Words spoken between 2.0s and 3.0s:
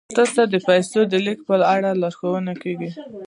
لارښوونه کیږي.